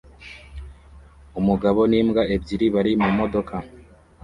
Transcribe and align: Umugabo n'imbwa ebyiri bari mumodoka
Umugabo 1.39 1.79
n'imbwa 1.91 2.21
ebyiri 2.35 2.65
bari 2.75 2.91
mumodoka 3.01 3.55